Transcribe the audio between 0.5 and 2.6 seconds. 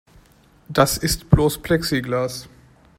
Das ist bloß Plexiglas.